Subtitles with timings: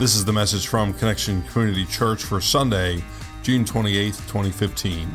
[0.00, 3.04] This is the message from Connection Community Church for Sunday,
[3.42, 5.06] June 28, 2015.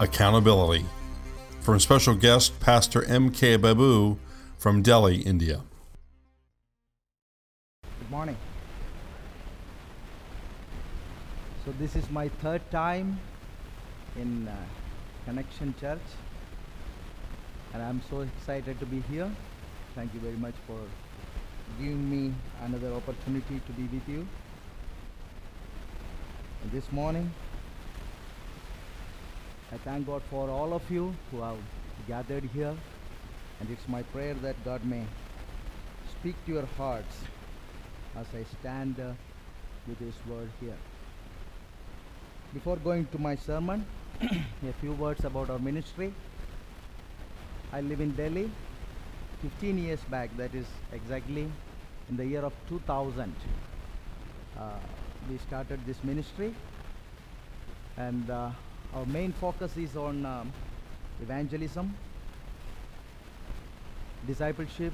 [0.00, 0.84] Accountability.
[1.60, 3.58] From special guest Pastor M.K.
[3.58, 4.18] Babu
[4.58, 5.60] from Delhi, India.
[8.00, 8.36] Good morning.
[11.64, 13.20] So, this is my third time
[14.16, 14.56] in uh,
[15.26, 16.02] Connection Church,
[17.72, 19.30] and I'm so excited to be here.
[19.94, 20.80] Thank you very much for
[21.78, 22.34] giving me
[22.64, 24.26] another opportunity to be with you.
[26.62, 27.30] And this morning,
[29.72, 31.56] I thank God for all of you who have
[32.06, 32.74] gathered here,
[33.60, 35.02] and it's my prayer that God may
[36.20, 37.22] speak to your hearts
[38.16, 39.12] as I stand uh,
[39.88, 40.76] with His word here.
[42.54, 43.86] Before going to my sermon,
[44.22, 46.12] a few words about our ministry.
[47.72, 48.50] I live in Delhi.
[49.42, 51.48] 15 years back, that is exactly
[52.08, 53.34] in the year of 2000,
[54.56, 54.62] uh,
[55.28, 56.54] we started this ministry.
[57.96, 58.50] And uh,
[58.94, 60.52] our main focus is on um,
[61.20, 61.92] evangelism,
[64.26, 64.92] discipleship,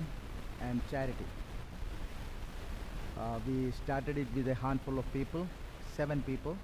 [0.63, 1.27] and charity.
[3.21, 5.47] Uh, we started it with a handful of people,
[5.95, 6.57] seven people,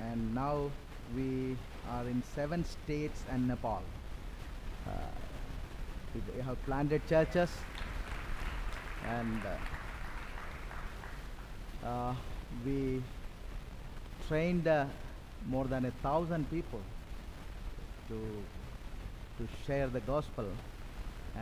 [0.00, 0.70] and now
[1.14, 1.56] we
[1.90, 3.82] are in seven states and Nepal.
[4.86, 4.90] Uh,
[6.34, 7.50] we have planted churches
[9.08, 9.40] and
[11.84, 12.14] uh, uh,
[12.64, 13.02] we
[14.28, 14.86] trained uh,
[15.48, 16.80] more than a thousand people
[18.08, 18.18] to
[19.38, 20.46] to share the gospel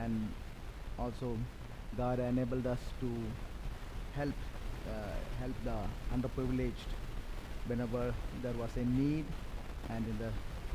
[0.02, 0.28] and
[0.98, 1.36] also
[1.96, 3.10] God enabled us to
[4.16, 4.34] help
[4.88, 5.78] uh, help the
[6.16, 6.90] underprivileged
[7.66, 9.24] whenever there was a need
[9.90, 10.30] and in the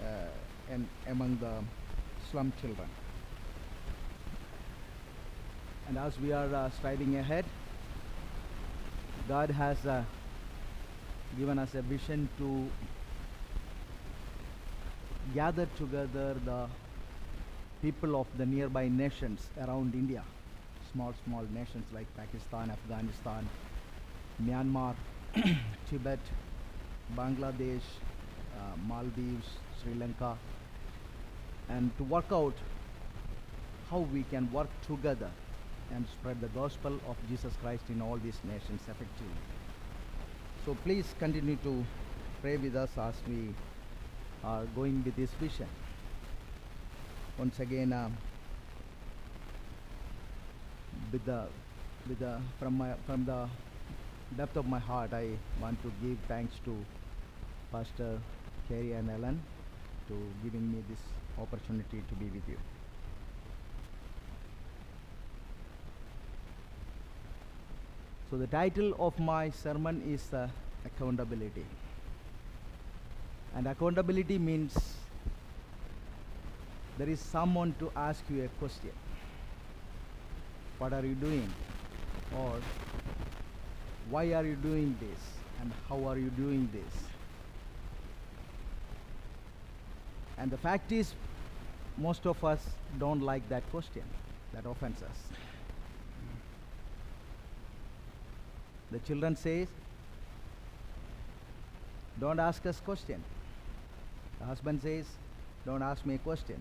[0.05, 1.53] uh, and among the
[2.31, 2.89] slum children
[5.89, 7.43] and as we are uh, striving ahead
[9.27, 10.03] God has uh,
[11.37, 12.67] given us a vision to
[15.33, 16.67] gather together the
[17.81, 20.23] people of the nearby nations around India.
[20.91, 23.49] Small small nations like Pakistan Afghanistan
[24.43, 24.95] Myanmar
[25.89, 26.19] Tibet
[27.17, 27.89] Bangladesh
[28.57, 29.51] uh, Maldives
[29.81, 30.37] Sri Lanka.
[31.69, 32.55] And to work out
[33.91, 35.29] how we can work together
[35.95, 39.41] and spread the gospel of Jesus Christ in all these nations effectively.
[40.65, 41.85] So please continue to
[42.41, 43.53] pray with us as we
[44.43, 45.67] are going with this vision.
[47.37, 48.17] Once again, um,
[51.11, 51.45] with the,
[52.07, 53.47] with the, from, my, from the
[54.37, 55.29] depth of my heart, I
[55.61, 56.75] want to give thanks to
[57.71, 58.19] Pastor
[58.67, 59.41] Kerry and Ellen
[60.07, 60.13] to
[60.43, 60.99] giving me this
[61.39, 62.57] opportunity to be with you.
[68.29, 70.47] So the title of my sermon is uh,
[70.85, 71.65] accountability.
[73.55, 74.77] And accountability means
[76.99, 78.91] there is someone to ask you a question.
[80.77, 81.51] What are you doing?
[82.37, 82.53] Or
[84.11, 85.19] why are you doing this?
[85.61, 87.03] And how are you doing this?
[90.37, 91.13] And the fact is,
[91.97, 92.59] most of us
[92.99, 94.03] don't like that question.
[94.53, 95.48] That offends us.
[98.91, 99.67] The children says,
[102.19, 103.23] don't ask us question.
[104.39, 105.05] The husband says,
[105.65, 106.59] don't ask me a question.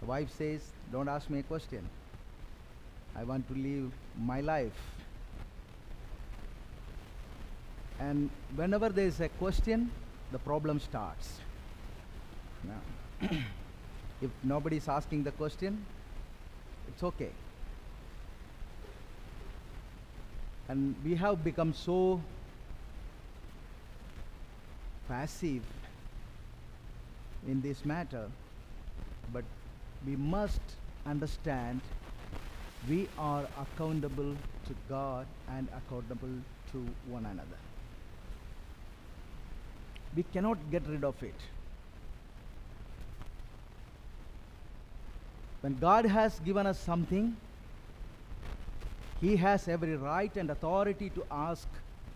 [0.00, 1.88] The wife says, don't ask me a question.
[3.16, 4.78] I want to live my life.
[7.98, 9.90] And whenever there is a question,
[10.30, 11.38] the problem starts.
[12.64, 13.28] Now,
[14.22, 15.84] if nobody is asking the question,
[16.88, 17.30] it's okay.
[20.68, 22.20] And we have become so
[25.08, 25.62] passive
[27.48, 28.28] in this matter,
[29.32, 29.44] but
[30.06, 30.60] we must
[31.06, 31.80] understand
[32.88, 34.36] we are accountable
[34.66, 36.36] to God and accountable
[36.72, 37.58] to one another.
[40.16, 41.34] We cannot get rid of it.
[45.60, 47.36] When God has given us something,
[49.22, 51.68] He has every right and authority to ask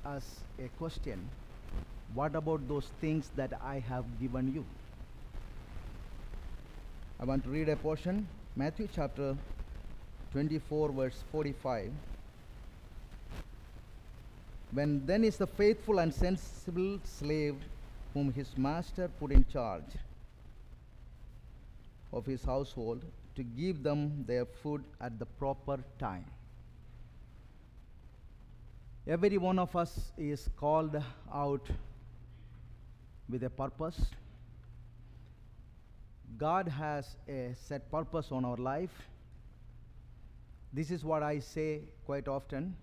[0.04, 0.24] us
[0.58, 1.30] a question.
[2.12, 4.66] What about those things that I have given you?
[7.20, 8.26] I want to read a portion,
[8.56, 9.36] Matthew chapter
[10.32, 11.92] 24, verse 45.
[14.72, 17.54] When then is the faithful and sensible slave
[18.14, 19.94] whom his master put in charge
[22.12, 23.04] of his household
[23.36, 26.24] to give them their food at the proper time.
[29.08, 31.00] Every one of us is called
[31.32, 31.68] out
[33.28, 34.00] with a purpose.
[36.36, 38.90] God has a set purpose on our life.
[40.72, 42.74] This is what I say quite often.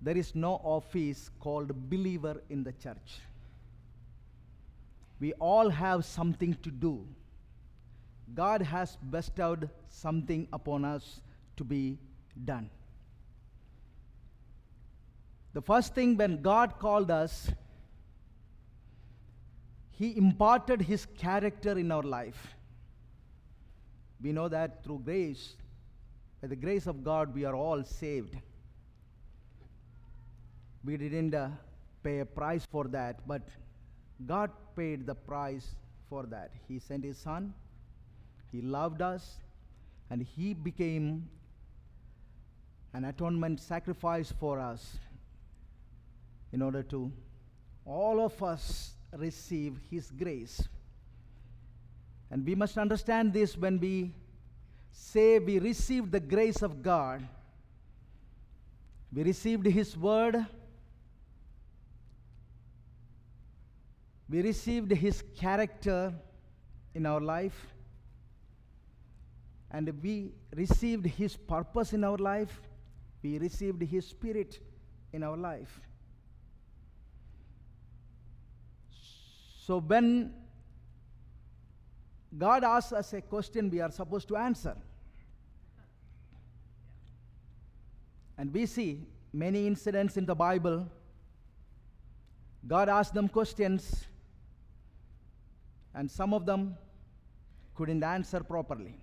[0.00, 3.20] There is no office called believer in the church.
[5.20, 7.06] We all have something to do.
[8.34, 11.20] God has bestowed something upon us
[11.58, 11.98] to be
[12.44, 12.70] done.
[15.56, 17.50] The first thing when God called us,
[19.90, 22.54] He imparted His character in our life.
[24.22, 25.54] We know that through grace,
[26.42, 28.36] by the grace of God, we are all saved.
[30.84, 31.48] We didn't uh,
[32.02, 33.48] pay a price for that, but
[34.26, 35.74] God paid the price
[36.10, 36.50] for that.
[36.68, 37.54] He sent His Son,
[38.52, 39.36] He loved us,
[40.10, 41.30] and He became
[42.92, 44.98] an atonement sacrifice for us
[46.52, 47.12] in order to
[47.84, 50.68] all of us receive His grace.
[52.30, 54.12] And we must understand this when we
[54.90, 57.26] say we received the grace of God,
[59.12, 60.44] we received His word,
[64.28, 66.12] we received His character
[66.94, 67.66] in our life,
[69.70, 72.60] and we received His purpose in our life,
[73.22, 74.58] we received His Spirit
[75.12, 75.80] in our life.
[79.66, 80.32] So when
[82.38, 84.76] God asks us a question, we are supposed to answer.
[88.38, 90.88] And we see many incidents in the Bible.
[92.64, 94.06] God asked them questions,
[95.94, 96.76] and some of them
[97.74, 98.94] couldn't answer properly.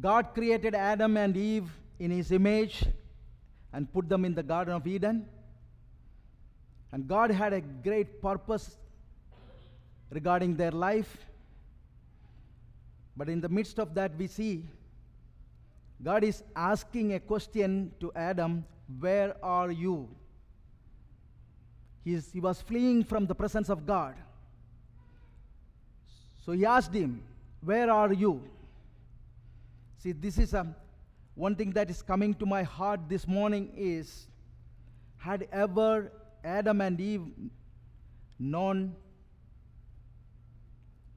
[0.00, 2.86] God created Adam and Eve in his image
[3.74, 5.26] and put them in the Garden of Eden.
[6.92, 8.76] And God had a great purpose
[10.10, 11.26] regarding their life.
[13.16, 14.64] But in the midst of that, we see
[16.02, 18.64] God is asking a question to Adam
[19.00, 20.08] Where are you?
[22.04, 24.14] He's, he was fleeing from the presence of God.
[26.46, 27.22] So he asked him,
[27.62, 28.42] Where are you?
[29.98, 30.66] See, this is a,
[31.34, 34.28] one thing that is coming to my heart this morning is
[35.18, 36.10] had ever
[36.44, 37.22] Adam and Eve
[38.38, 38.94] known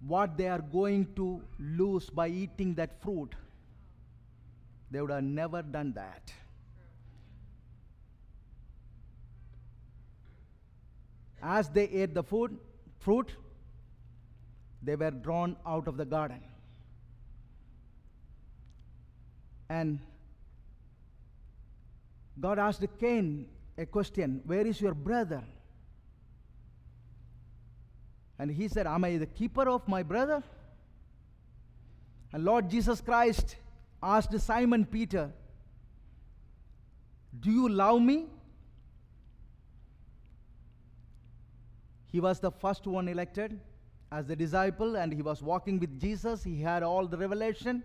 [0.08, 3.36] what they are going to lose by eating that fruit,
[4.90, 6.34] they would have never done that.
[11.42, 12.58] As they ate the food,
[13.00, 13.32] fruit,
[14.84, 16.42] they were drawn out of the garden.
[19.70, 20.00] And
[22.40, 23.48] God asked Cain
[23.82, 25.44] a question Where is your brother?
[28.40, 30.42] And he said, Am I the keeper of my brother?
[32.34, 33.58] And Lord Jesus Christ
[34.02, 35.32] asked Simon Peter,
[37.40, 38.28] Do you love me?
[42.12, 43.60] He was the first one elected
[44.12, 46.44] as the disciple, and he was walking with Jesus.
[46.44, 47.84] He had all the revelation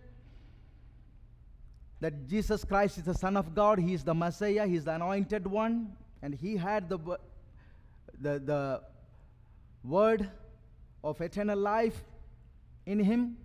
[2.01, 4.95] that Jesus Christ is the Son of God, He is the Messiah, He is the
[4.95, 5.93] anointed one,
[6.23, 6.99] and He had the,
[8.21, 8.83] the, the
[9.83, 10.29] word
[11.03, 12.05] of eternal life
[12.85, 13.39] in Him.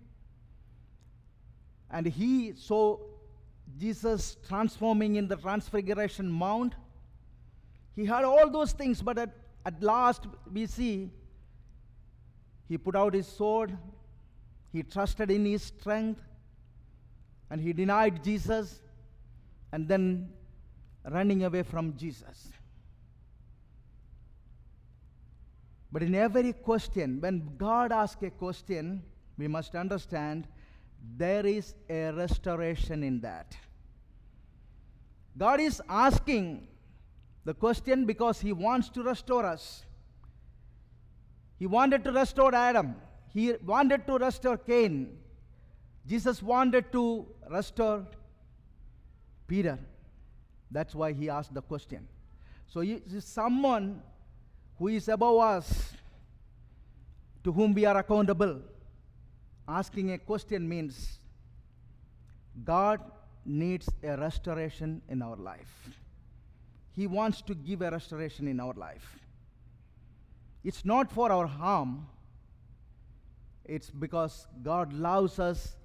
[1.90, 2.98] And He saw
[3.78, 6.74] Jesus transforming in the Transfiguration Mount.
[7.96, 9.30] He had all those things, but at,
[9.64, 11.10] at last we see
[12.68, 13.76] He put out His sword,
[14.72, 16.20] He trusted in His strength
[17.52, 18.80] and he denied Jesus
[19.72, 20.30] and then
[21.10, 22.48] running away from Jesus.
[25.92, 29.02] But in every question, when God asks a question,
[29.36, 30.48] we must understand
[31.18, 33.54] there is a restoration in that.
[35.36, 36.66] God is asking
[37.44, 39.84] the question because He wants to restore us.
[41.58, 42.96] He wanted to restore Adam,
[43.28, 45.18] He wanted to restore Cain,
[46.06, 48.06] Jesus wanted to restore
[49.46, 49.78] Peter.
[50.70, 52.08] That's why he asked the question.
[52.66, 54.02] So, is someone
[54.78, 55.92] who is above us,
[57.44, 58.60] to whom we are accountable,
[59.68, 61.18] asking a question means
[62.64, 63.00] God
[63.44, 65.90] needs a restoration in our life.
[66.94, 69.18] He wants to give a restoration in our life.
[70.64, 72.06] It's not for our harm,
[73.64, 75.76] it's because God loves us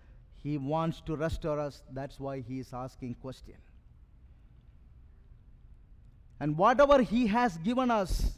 [0.43, 1.81] he wants to restore us.
[1.91, 3.55] That's why he is asking question.
[6.39, 8.31] And whatever He has given us,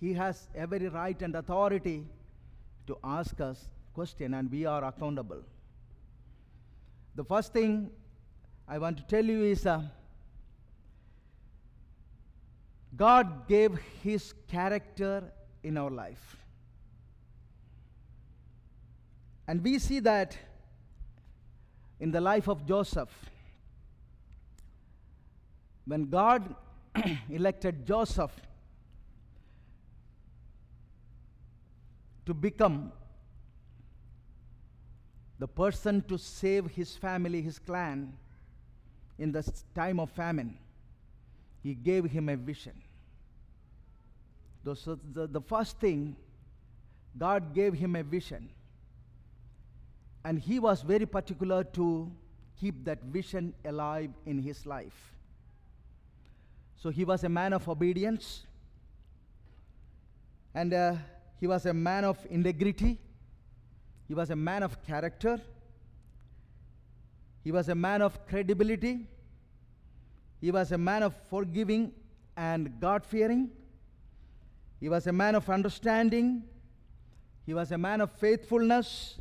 [0.00, 2.06] He has every right and authority
[2.86, 5.42] to ask us question, and we are accountable.
[7.16, 7.90] The first thing
[8.66, 9.82] I want to tell you is uh,
[12.96, 15.24] God gave His character
[15.62, 16.36] in our life.
[19.46, 20.38] And we see that
[22.00, 23.10] in the life of Joseph.
[25.84, 26.54] When God
[27.30, 28.32] elected Joseph
[32.26, 32.92] to become
[35.38, 38.12] the person to save his family, his clan,
[39.18, 39.42] in the
[39.74, 40.56] time of famine,
[41.62, 42.72] he gave him a vision.
[44.64, 46.16] So the, the first thing,
[47.16, 48.48] God gave him a vision.
[50.24, 52.10] And he was very particular to
[52.58, 55.14] keep that vision alive in his life.
[56.76, 58.46] So he was a man of obedience,
[60.54, 60.94] and uh,
[61.38, 62.98] he was a man of integrity,
[64.08, 65.40] he was a man of character,
[67.44, 69.06] he was a man of credibility,
[70.40, 71.92] he was a man of forgiving
[72.36, 73.50] and God fearing,
[74.80, 76.42] he was a man of understanding,
[77.46, 79.18] he was a man of faithfulness.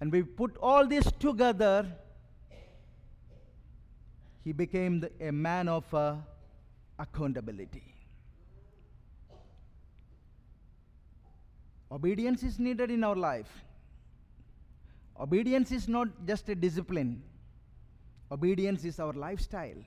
[0.00, 1.86] And we put all this together,
[4.44, 6.16] he became the, a man of uh,
[6.98, 7.94] accountability.
[11.90, 13.64] Obedience is needed in our life.
[15.18, 17.22] Obedience is not just a discipline,
[18.30, 19.82] obedience is our lifestyle.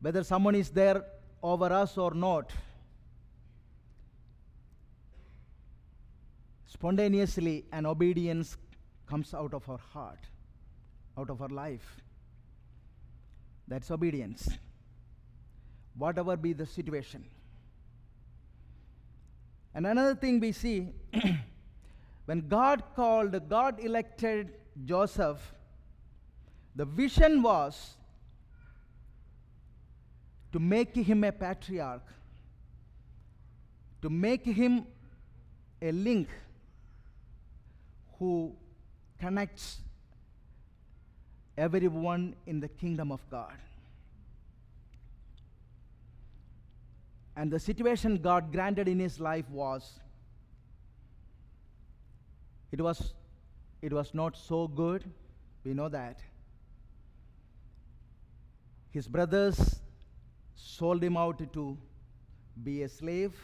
[0.00, 1.04] Whether someone is there
[1.42, 2.52] over us or not,
[6.82, 8.56] spontaneously an obedience
[9.06, 10.18] comes out of our heart,
[11.16, 12.00] out of our life.
[13.68, 14.48] That's obedience.
[15.96, 17.24] Whatever be the situation.
[19.72, 20.88] And another thing we see
[22.24, 24.52] when God called, God elected
[24.84, 25.54] Joseph,
[26.74, 27.94] the vision was
[30.50, 32.08] to make him a patriarch,
[34.02, 34.84] to make him
[35.80, 36.28] a link
[38.22, 38.54] who
[39.18, 39.78] connects
[41.58, 43.56] everyone in the kingdom of God.
[47.34, 49.98] And the situation God granted in his life was
[52.70, 53.12] it was
[53.80, 55.04] it was not so good.
[55.64, 56.20] We know that.
[58.92, 59.80] His brothers
[60.54, 61.76] sold him out to
[62.62, 63.34] be a slave.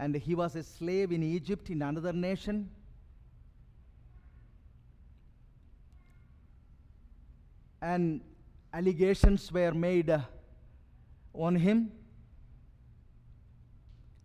[0.00, 2.70] And he was a slave in Egypt, in another nation.
[7.82, 8.22] And
[8.72, 10.20] allegations were made uh,
[11.34, 11.92] on him.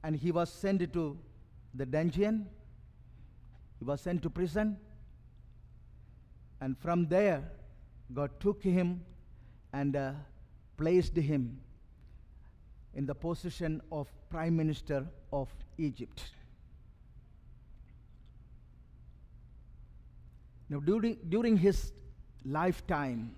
[0.02, 1.18] And he was sent to
[1.74, 2.48] the dungeon.
[3.78, 4.78] He was sent to prison.
[6.62, 7.44] And from there,
[8.14, 9.02] God took him
[9.74, 10.12] and uh,
[10.78, 11.60] placed him
[12.94, 15.06] in the position of Prime Minister
[15.36, 16.24] of Egypt.
[20.70, 21.92] Now, during, during his
[22.46, 23.36] lifetime,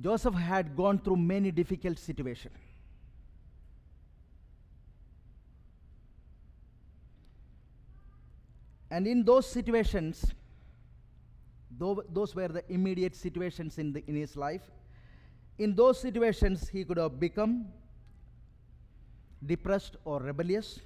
[0.00, 2.56] Joseph had gone through many difficult situations.
[8.90, 10.26] And in those situations,
[11.78, 14.70] though those were the immediate situations in, the, in his life,
[15.58, 17.68] in those situations, he could have become
[19.44, 20.80] depressed or rebellious,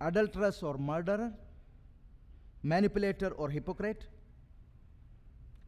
[0.00, 1.32] adulterous or murderer,
[2.62, 4.04] manipulator or hypocrite,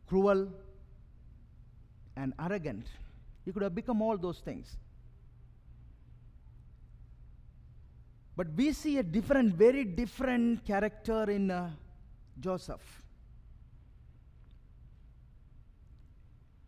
[0.06, 0.48] cruel
[2.16, 2.86] and arrogant.
[3.44, 4.76] He could have become all those things.
[8.36, 11.70] But we see a different, very different character in uh,
[12.38, 13.02] Joseph.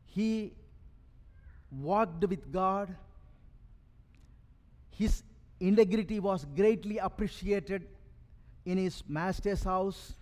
[0.06, 0.52] He
[1.71, 2.94] walked with God.
[5.02, 5.23] His
[5.59, 7.88] integrity was greatly appreciated
[8.64, 10.14] in his master's house.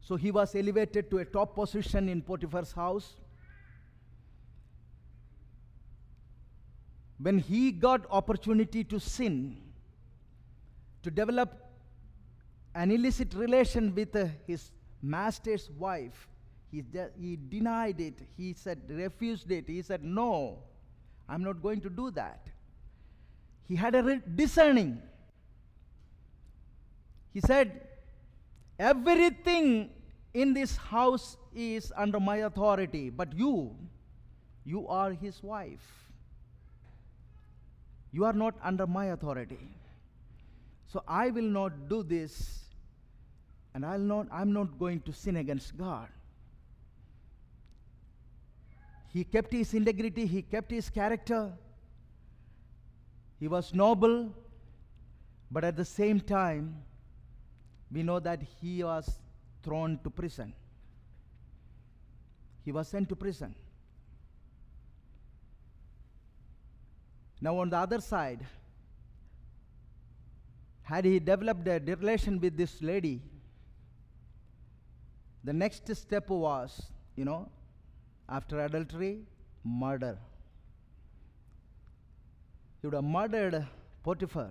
[0.00, 3.14] So he was elevated to a top position in Potiphar's house.
[7.18, 9.56] When he got opportunity to sin,
[11.04, 11.54] to develop
[12.74, 16.28] an illicit relation with uh, his master's wife.
[16.72, 18.18] He, de- he denied it.
[18.36, 19.68] He said, refused it.
[19.68, 20.58] He said, No,
[21.28, 22.48] I'm not going to do that.
[23.68, 25.02] He had a discerning.
[27.32, 27.82] He said,
[28.78, 29.90] Everything
[30.34, 33.74] in this house is under my authority, but you,
[34.64, 36.06] you are his wife.
[38.12, 39.70] You are not under my authority.
[40.86, 42.60] So I will not do this,
[43.74, 46.08] and I'll not, I'm not going to sin against God.
[49.12, 51.52] He kept his integrity, he kept his character.
[53.38, 54.32] He was noble,
[55.50, 56.82] but at the same time,
[57.92, 59.18] we know that he was
[59.62, 60.52] thrown to prison.
[62.64, 63.54] He was sent to prison.
[67.40, 68.44] Now, on the other side,
[70.82, 73.20] had he developed a relation with this lady,
[75.44, 76.82] the next step was,
[77.14, 77.48] you know,
[78.28, 79.20] after adultery,
[79.62, 80.18] murder.
[82.80, 83.66] He would have murdered
[84.02, 84.50] Potiphar,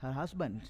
[0.00, 0.62] her husband.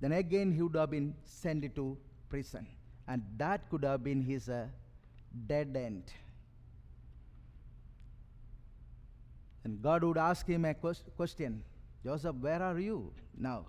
[0.00, 1.96] Then again, he would have been sent to
[2.28, 2.66] prison.
[3.06, 4.66] And that could have been his uh,
[5.46, 6.04] dead end.
[9.64, 11.62] And God would ask him a question
[12.04, 13.66] Joseph, where are you now?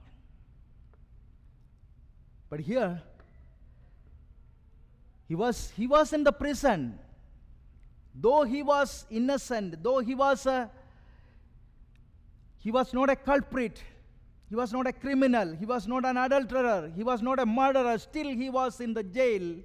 [2.50, 3.02] But here,
[5.28, 6.98] he was, he was in the prison.
[8.16, 10.70] Though he was innocent, though he was a,
[12.60, 13.82] he was not a culprit,
[14.50, 17.98] he was not a criminal, he was not an adulterer, he was not a murderer,
[17.98, 19.56] still he was in the jail.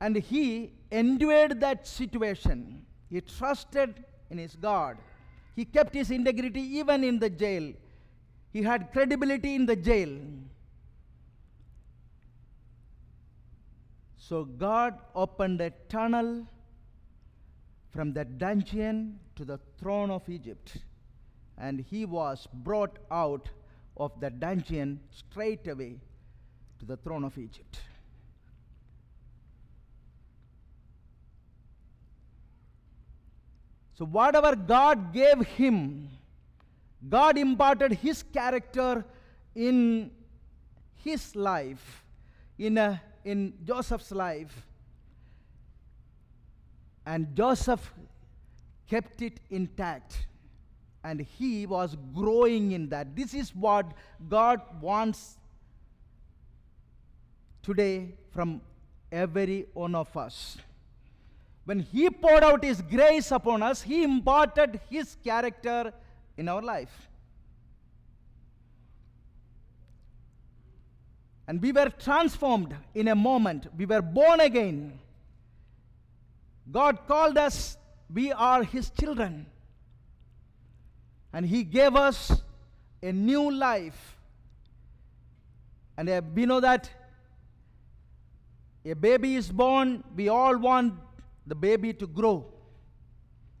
[0.00, 2.84] And he endured that situation.
[3.08, 4.98] He trusted in his God.
[5.54, 7.72] He kept his integrity even in the jail.
[8.52, 10.10] He had credibility in the jail.
[14.16, 16.46] So God opened a tunnel
[17.92, 20.78] from the dungeon to the throne of Egypt,
[21.58, 23.48] and he was brought out
[23.96, 26.00] of the dungeon straight away
[26.78, 27.80] to the throne of Egypt.
[33.94, 36.08] So, whatever God gave him,
[37.06, 39.04] God imparted his character
[39.54, 40.10] in
[41.04, 42.02] his life,
[42.58, 44.66] in, a, in Joseph's life.
[47.04, 47.92] And Joseph
[48.88, 50.26] kept it intact.
[51.04, 53.16] And he was growing in that.
[53.16, 53.86] This is what
[54.28, 55.36] God wants
[57.62, 58.60] today from
[59.10, 60.58] every one of us.
[61.64, 65.92] When He poured out His grace upon us, He imparted His character
[66.36, 67.08] in our life.
[71.46, 73.66] And we were transformed in a moment.
[73.76, 74.98] We were born again.
[76.72, 77.76] God called us,
[78.12, 79.46] we are His children.
[81.32, 82.42] And He gave us
[83.02, 84.16] a new life.
[85.96, 86.90] And uh, we know that
[88.84, 90.94] a baby is born, we all want
[91.46, 92.46] the baby to grow.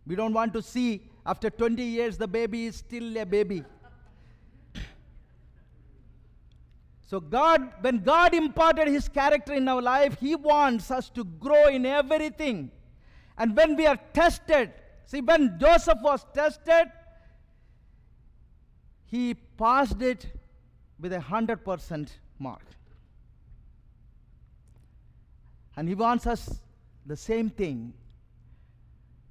[0.06, 3.62] We don't want to see after 20 years the baby is still a baby.
[7.06, 11.66] So, God, when God imparted His character in our life, He wants us to grow
[11.66, 12.70] in everything.
[13.42, 14.70] And when we are tested,
[15.04, 16.92] see, when Joseph was tested,
[19.04, 20.28] he passed it
[21.00, 22.62] with a 100% mark.
[25.76, 26.60] And He wants us
[27.04, 27.94] the same thing.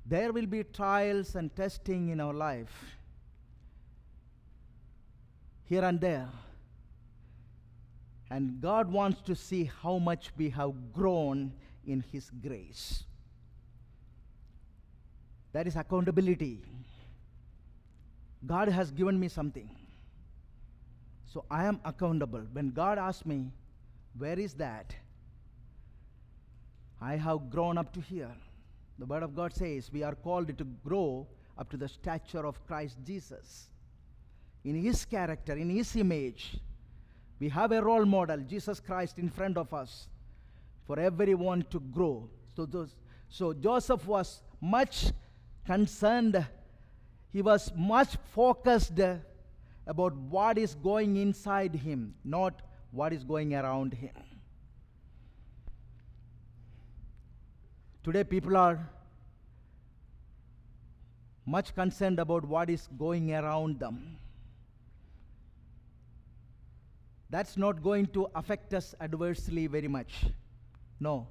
[0.06, 2.98] There will be trials and testing in our life,
[5.64, 6.28] here and there.
[8.30, 11.54] And God wants to see how much we have grown
[11.88, 13.06] in His grace.
[15.54, 16.62] That is accountability.
[18.46, 19.70] God has given me something.
[21.26, 22.44] So I am accountable.
[22.52, 23.52] When God asks me,
[24.18, 24.96] Where is that?
[27.02, 28.36] I have grown up to here.
[29.00, 32.66] The Word of God says we are called to grow up to the stature of
[32.68, 33.70] Christ Jesus.
[34.64, 36.58] In His character, in His image,
[37.40, 40.08] we have a role model, Jesus Christ, in front of us
[40.86, 42.30] for everyone to grow.
[42.56, 42.96] So, those,
[43.30, 45.12] so Joseph was much
[45.66, 46.46] concerned,
[47.32, 49.00] he was much focused
[49.88, 54.12] about what is going inside him, not what is going around him.
[58.04, 58.90] Today, people are
[61.46, 64.18] much concerned about what is going around them.
[67.30, 70.26] That's not going to affect us adversely very much.
[71.00, 71.28] No.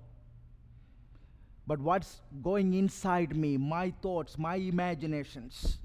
[1.71, 5.79] But what's going inside me, my thoughts, my imaginations.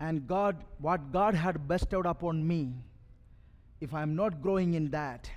[0.00, 2.74] And God, what God had bestowed upon me,
[3.80, 5.30] if I'm not growing in that,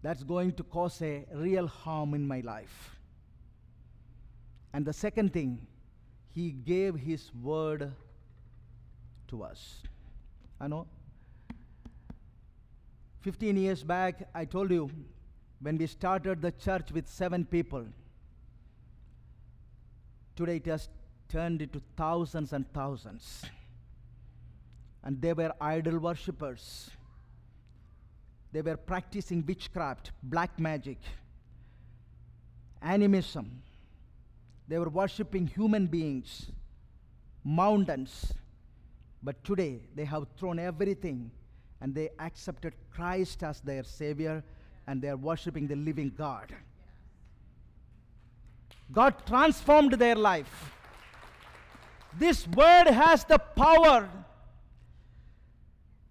[0.00, 2.96] that's going to cause a real harm in my life.
[4.72, 5.66] And the second thing,
[6.30, 7.92] He gave His word
[9.28, 9.82] to us.
[10.58, 10.86] I know
[13.26, 14.88] 15 years back, I told you
[15.60, 17.84] when we started the church with seven people,
[20.36, 20.88] today it has
[21.28, 23.44] turned into thousands and thousands.
[25.02, 26.88] And they were idol worshippers.
[28.52, 30.98] They were practicing witchcraft, black magic,
[32.80, 33.60] animism.
[34.68, 36.52] They were worshipping human beings,
[37.42, 38.32] mountains.
[39.20, 41.32] But today they have thrown everything
[41.80, 44.42] and they accepted Christ as their Savior
[44.86, 46.54] and they are worshiping the living God.
[48.92, 50.72] God transformed their life.
[52.18, 54.08] This word has the power,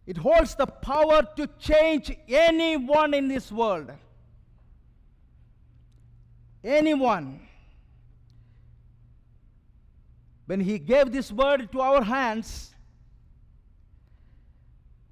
[0.06, 3.92] it holds the power to change anyone in this world.
[6.64, 7.40] Anyone.
[10.46, 12.75] When He gave this word to our hands,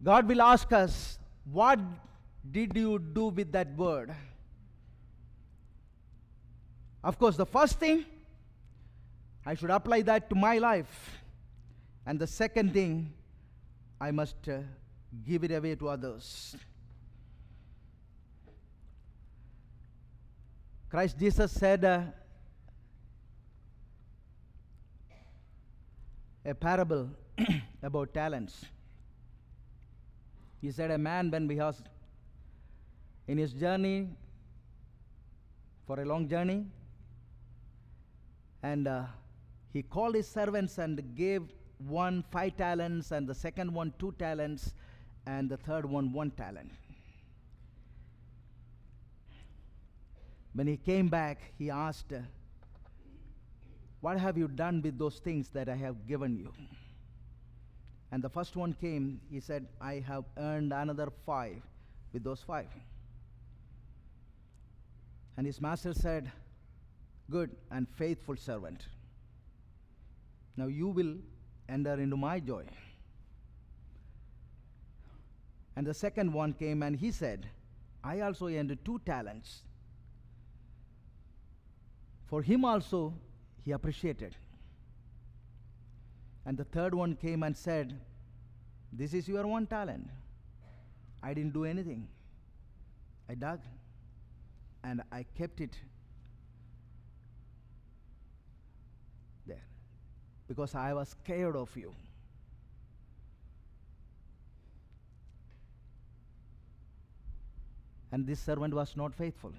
[0.04, 1.80] God will ask us, What
[2.52, 4.14] did you do with that word?
[7.04, 8.06] Of course, the first thing,
[9.46, 11.22] I should apply that to my life.
[12.06, 13.14] And the second thing,
[14.00, 14.60] I must uh,
[15.26, 16.56] give it away to others.
[20.90, 22.02] Christ Jesus said uh,
[26.46, 27.10] a parable
[27.84, 28.66] about talents.
[30.64, 31.84] He said, A man, when he was
[33.28, 34.08] in his journey
[35.86, 36.66] for a long journey,
[38.64, 39.04] and uh,
[39.74, 41.42] he called his servants and gave
[41.80, 44.74] one five talents, and the second one two talents,
[45.26, 46.72] and the third one one talent.
[50.54, 52.14] When he came back, he asked,
[54.00, 56.54] What have you done with those things that I have given you?
[58.14, 61.64] And the first one came, he said, I have earned another five
[62.14, 62.68] with those five.
[65.36, 66.32] And his master said,
[67.32, 68.86] Good and faithful servant.
[70.56, 71.16] Now you will
[71.68, 72.66] enter into my joy.
[75.76, 77.48] And the second one came and he said,
[78.04, 79.64] I also earned two talents.
[82.28, 83.16] For him also
[83.66, 84.36] he appreciated.
[86.46, 88.00] And the third one came and said,
[88.92, 90.10] This is your one talent.
[91.22, 92.08] I didn't do anything.
[93.30, 93.62] I dug
[94.84, 95.78] and I kept it
[99.48, 99.64] there
[100.48, 101.94] because I was scared of you.
[108.12, 109.54] And this servant was not faithful.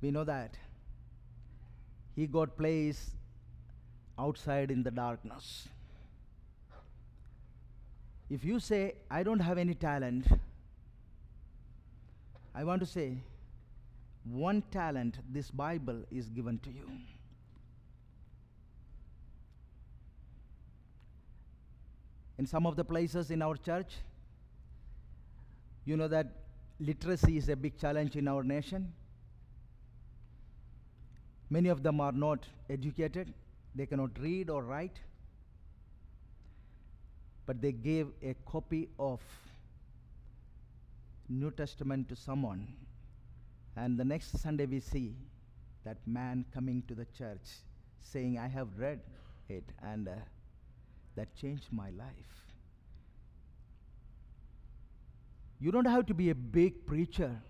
[0.00, 0.56] We know that.
[2.16, 3.10] He got placed
[4.18, 5.68] outside in the darkness.
[8.30, 10.26] If you say, I don't have any talent,
[12.54, 13.18] I want to say,
[14.24, 16.88] one talent, this Bible is given to you.
[22.38, 23.92] In some of the places in our church,
[25.84, 26.26] you know that
[26.80, 28.92] literacy is a big challenge in our nation.
[31.50, 33.32] Many of them are not educated,
[33.74, 34.98] they cannot read or write,
[37.46, 39.20] but they gave a copy of
[41.28, 42.68] New Testament to someone,
[43.76, 45.14] and the next Sunday we see
[45.84, 47.62] that man coming to the church
[48.02, 49.00] saying, I have read
[49.48, 50.12] it, and uh,
[51.16, 52.52] that changed my life.
[55.58, 57.40] You don't have to be a big preacher.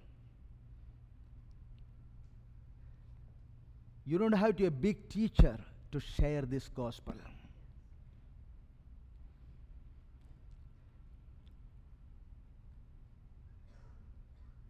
[4.07, 5.59] You don't have to be a big teacher
[5.95, 7.15] to share this gospel.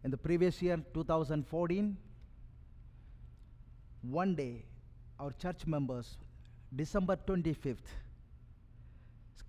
[0.03, 1.97] In the previous year, 2014,
[4.03, 4.65] one day,
[5.19, 6.15] our church members,
[6.75, 7.89] December 25th,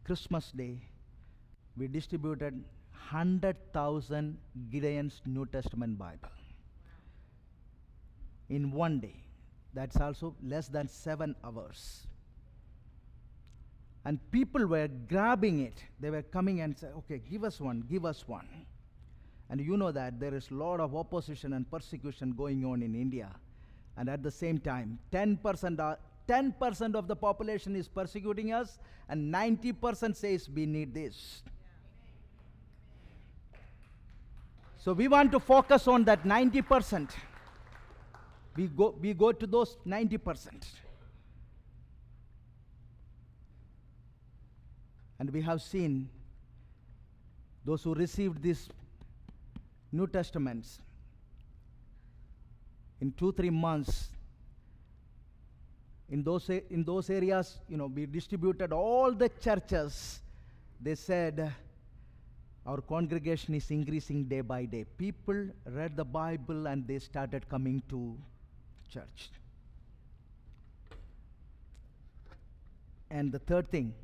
[0.02, 0.80] Christmas Day,
[1.76, 2.54] we distributed
[3.10, 4.38] 100,000
[4.70, 6.30] Gideon's New Testament Bible
[8.48, 9.25] in one day.
[9.76, 12.06] That's also less than seven hours.
[14.06, 15.84] And people were grabbing it.
[16.00, 18.48] They were coming and saying, okay, give us one, give us one.
[19.50, 22.94] And you know that there is a lot of opposition and persecution going on in
[22.94, 23.28] India.
[23.98, 28.78] And at the same time, 10% are, 10% of the population is persecuting us,
[29.10, 31.42] and 90% says we need this.
[34.78, 37.10] So we want to focus on that 90%.
[38.56, 40.48] We go, we go to those 90%.
[45.18, 46.08] And we have seen
[47.64, 48.68] those who received these
[49.92, 50.78] New Testaments
[53.00, 54.08] in two, three months.
[56.08, 60.20] In those, in those areas, you know, we distributed all the churches.
[60.80, 61.52] They said,
[62.64, 64.84] our congregation is increasing day by day.
[64.96, 68.16] People read the Bible and they started coming to
[68.92, 69.30] church.
[73.10, 73.94] And the third thing,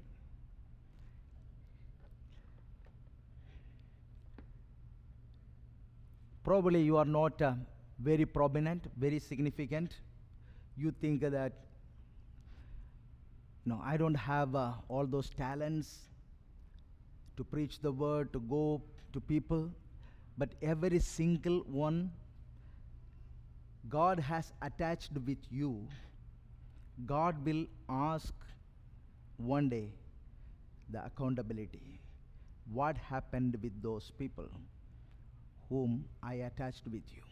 [6.44, 7.54] probably you are not uh,
[7.98, 9.96] very prominent, very significant.
[10.76, 11.52] You think that,
[13.64, 15.98] no, I don't have uh, all those talents
[17.36, 19.70] to preach the word, to go to people,
[20.38, 22.10] but every single one
[23.88, 25.88] God has attached with you.
[27.06, 28.32] God will ask
[29.36, 29.92] one day
[30.90, 32.00] the accountability.
[32.72, 34.46] What happened with those people
[35.68, 37.22] whom I attached with you?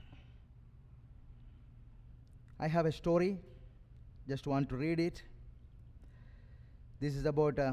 [2.58, 3.38] I have a story,
[4.28, 5.22] just want to read it.
[7.00, 7.72] This is about uh,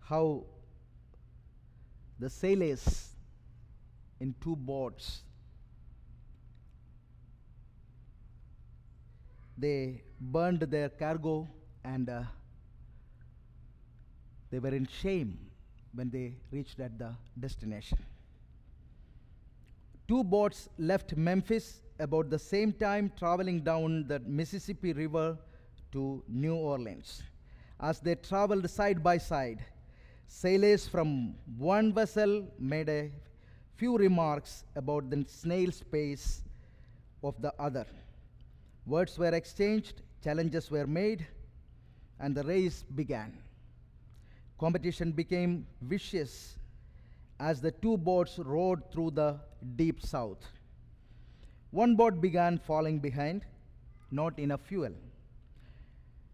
[0.00, 0.44] how
[2.18, 3.13] the sailors
[4.24, 5.06] in two boats
[9.64, 10.02] they
[10.36, 11.34] burned their cargo
[11.84, 12.22] and uh,
[14.50, 15.38] they were in shame
[15.94, 17.98] when they reached at the destination.
[20.08, 25.38] Two boats left memphis about the same time traveling down the mississippi river
[25.92, 27.22] to new orleans.
[27.80, 29.60] As they traveled side by side
[30.26, 33.10] sailors from one vessel made a
[33.76, 36.42] few remarks about the snail's pace
[37.22, 37.86] of the other.
[38.86, 41.26] Words were exchanged, challenges were made,
[42.20, 43.38] and the race began.
[44.58, 46.56] Competition became vicious
[47.40, 49.40] as the two boats rode through the
[49.76, 50.46] deep south.
[51.70, 53.44] One boat began falling behind,
[54.10, 54.92] not enough fuel.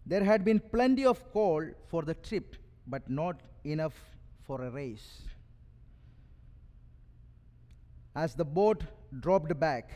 [0.05, 3.95] There had been plenty of coal for the trip, but not enough
[4.45, 5.21] for a race.
[8.15, 8.83] As the boat
[9.21, 9.89] dropped back,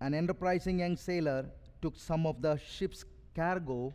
[0.00, 1.46] an enterprising young sailor
[1.82, 3.04] took some of the ship's
[3.34, 3.92] cargo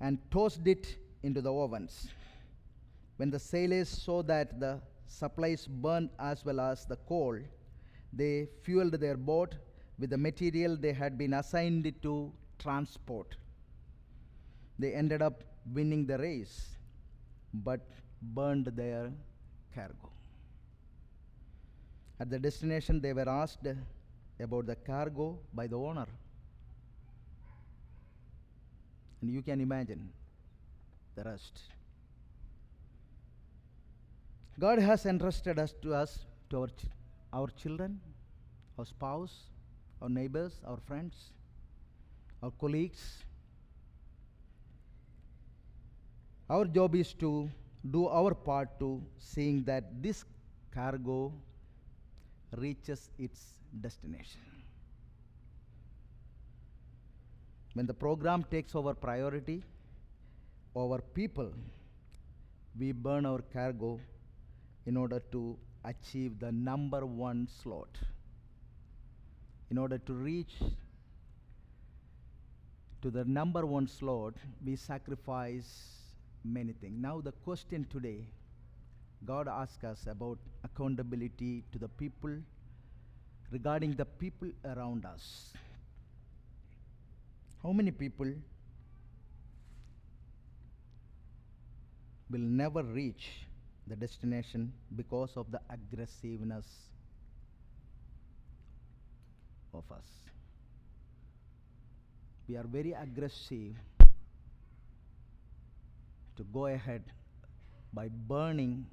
[0.00, 2.08] and tossed it into the ovens.
[3.16, 7.38] When the sailors saw that the supplies burned as well as the coal,
[8.12, 9.54] they fueled their boat
[9.98, 13.36] with the material they had been assigned to transport.
[14.78, 16.76] They ended up winning the race,
[17.54, 17.80] but
[18.20, 19.10] burned their
[19.74, 20.10] cargo.
[22.18, 23.66] At the destination, they were asked
[24.40, 26.06] about the cargo by the owner.
[29.20, 30.08] And you can imagine
[31.14, 31.60] the rest.
[34.58, 36.86] God has entrusted us to us, to our, ch-
[37.32, 38.00] our children,
[38.78, 39.50] our spouse,
[40.00, 41.32] our neighbors, our friends,
[42.42, 43.24] our colleagues.
[46.48, 47.50] Our job is to
[47.90, 50.24] do our part to seeing that this
[50.72, 51.32] cargo
[52.56, 53.40] reaches its
[53.80, 54.40] destination.
[57.74, 59.62] When the program takes over priority
[60.74, 61.52] over people,
[62.78, 64.00] we burn our cargo
[64.86, 67.98] in order to achieve the number one slot.
[69.70, 70.54] In order to reach
[73.02, 75.96] to the number one slot, we sacrifice
[76.44, 76.94] many things.
[76.98, 78.26] Now, the question today
[79.24, 82.36] God asks us about accountability to the people
[83.50, 85.52] regarding the people around us.
[87.62, 88.32] How many people
[92.30, 93.46] will never reach
[93.86, 96.66] the destination because of the aggressiveness
[99.72, 100.04] of us?
[102.48, 103.74] We are very aggressive
[106.36, 107.02] to go ahead
[107.92, 108.86] by burning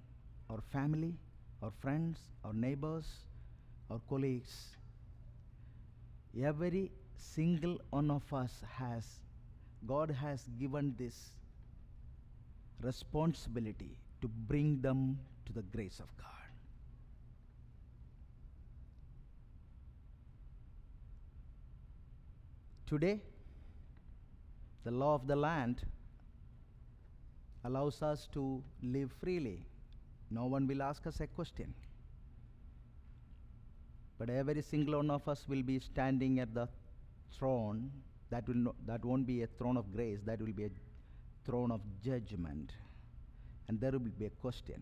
[0.53, 1.15] our family,
[1.63, 3.07] our friends, our neighbors,
[3.89, 4.75] our colleagues.
[6.39, 9.05] Every single one of us has,
[9.87, 11.31] God has given this
[12.81, 16.27] responsibility to bring them to the grace of God.
[22.85, 23.21] Today,
[24.83, 25.81] the law of the land
[27.63, 29.65] allows us to live freely.
[30.29, 31.73] No one will ask us a question.
[34.17, 36.67] But every single one of us will be standing at the
[37.37, 37.91] throne.
[38.29, 40.69] That, will no, that won't be a throne of grace, that will be a
[41.45, 42.71] throne of judgment.
[43.67, 44.81] And there will be a question.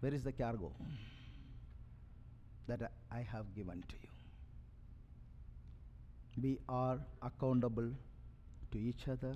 [0.00, 0.70] Where is the cargo
[2.68, 4.08] that I have given to you?
[6.42, 7.90] We are accountable
[8.74, 9.34] to each other.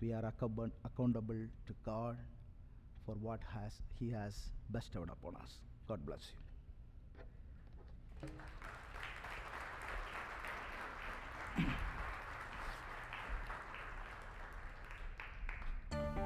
[0.00, 2.16] We are account- accountable to God
[3.04, 5.58] for what has He has bestowed upon us.
[5.86, 6.38] God bless you.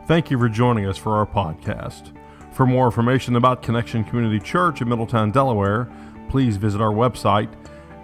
[0.06, 2.16] Thank you for joining us for our podcast.
[2.52, 5.90] For more information about Connection Community Church in Middletown, Delaware,
[6.28, 7.52] please visit our website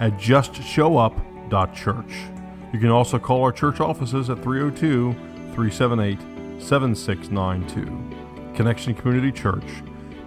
[0.01, 2.40] at justshowup.church.
[2.73, 5.13] You can also call our church offices at 302
[5.55, 6.19] 378
[6.61, 8.55] 7692.
[8.55, 9.65] Connection Community Church,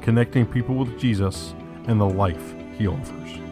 [0.01, 1.53] connecting people with Jesus
[1.87, 3.42] and the life he offers.